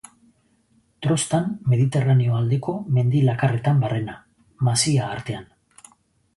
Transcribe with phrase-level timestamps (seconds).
[1.05, 4.19] Trostan Mediterraneo aldeko mendi lakarretan barrena,
[4.71, 5.49] masia artean.